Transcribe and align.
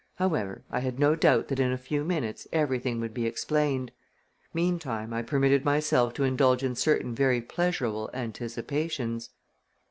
However, 0.15 0.63
I 0.71 0.79
had 0.79 0.97
no 0.97 1.13
doubt 1.13 1.47
that 1.49 1.59
in 1.59 1.71
a 1.71 1.77
few 1.77 2.03
minutes 2.03 2.47
everything 2.51 2.99
would 3.01 3.13
be 3.13 3.27
explained. 3.27 3.91
Meantime 4.51 5.13
I 5.13 5.21
permitted 5.21 5.63
myself 5.63 6.11
to 6.15 6.23
indulge 6.23 6.63
in 6.63 6.73
certain 6.73 7.13
very 7.13 7.39
pleasurable 7.39 8.09
anticipations. 8.11 9.29